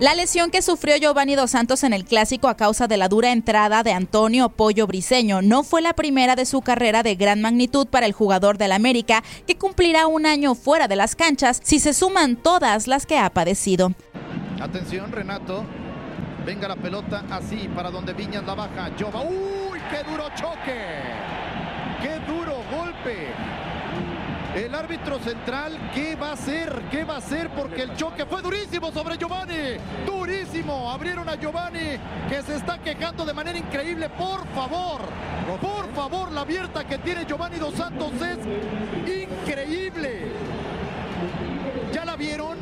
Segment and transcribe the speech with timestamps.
[0.00, 3.32] La lesión que sufrió Giovanni Dos Santos en el clásico a causa de la dura
[3.32, 7.88] entrada de Antonio Pollo Briseño no fue la primera de su carrera de gran magnitud
[7.88, 11.94] para el jugador del América, que cumplirá un año fuera de las canchas si se
[11.94, 13.92] suman todas las que ha padecido.
[14.60, 15.64] Atención, Renato.
[16.46, 18.92] Venga la pelota así para donde Viñas la baja.
[18.96, 19.22] Jova.
[19.22, 19.80] ¡Uy!
[19.90, 20.78] ¡Qué duro choque!
[22.00, 23.34] ¡Qué duro golpe!
[24.58, 26.82] El árbitro central, ¿qué va a hacer?
[26.90, 27.48] ¿Qué va a hacer?
[27.50, 29.78] Porque el choque fue durísimo sobre Giovanni.
[30.04, 30.90] Durísimo.
[30.90, 31.96] Abrieron a Giovanni
[32.28, 34.08] que se está quejando de manera increíble.
[34.10, 35.02] Por favor,
[35.60, 40.24] por favor, la abierta que tiene Giovanni Dos Santos es increíble.
[41.92, 42.58] ¿Ya la vieron?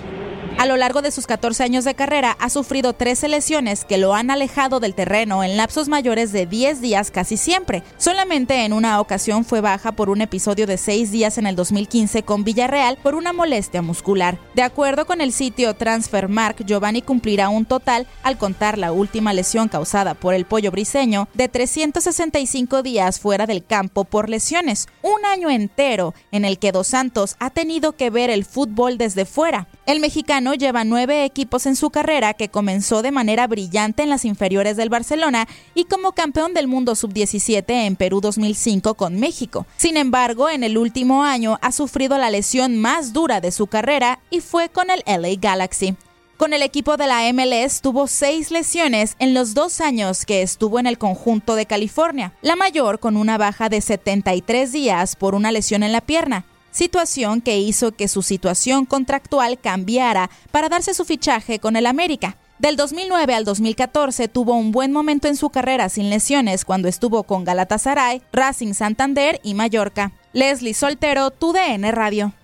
[0.58, 4.14] A lo largo de sus 14 años de carrera ha sufrido 13 lesiones que lo
[4.14, 7.82] han alejado del terreno en lapsos mayores de 10 días casi siempre.
[7.98, 12.22] Solamente en una ocasión fue baja por un episodio de 6 días en el 2015
[12.22, 14.38] con Villarreal por una molestia muscular.
[14.54, 19.68] De acuerdo con el sitio Transfermark, Giovanni cumplirá un total, al contar la última lesión
[19.68, 24.88] causada por el pollo briseño, de 365 días fuera del campo por lesiones.
[25.02, 29.26] Un año entero en el que Dos Santos ha tenido que ver el fútbol desde
[29.26, 29.68] fuera.
[29.84, 34.24] El mexicano lleva nueve equipos en su carrera que comenzó de manera brillante en las
[34.24, 39.66] inferiores del Barcelona y como campeón del mundo sub-17 en Perú 2005 con México.
[39.76, 44.20] Sin embargo, en el último año ha sufrido la lesión más dura de su carrera
[44.30, 45.96] y fue con el LA Galaxy.
[46.36, 50.78] Con el equipo de la MLS tuvo seis lesiones en los dos años que estuvo
[50.78, 55.50] en el conjunto de California, la mayor con una baja de 73 días por una
[55.50, 56.44] lesión en la pierna
[56.76, 62.36] situación que hizo que su situación contractual cambiara para darse su fichaje con el América.
[62.58, 67.22] Del 2009 al 2014 tuvo un buen momento en su carrera sin lesiones cuando estuvo
[67.22, 70.12] con Galatasaray, Racing Santander y Mallorca.
[70.34, 72.34] Leslie Soltero, TUDN Radio.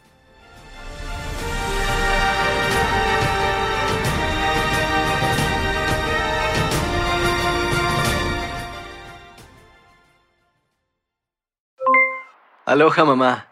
[12.64, 13.52] Aloha mamá.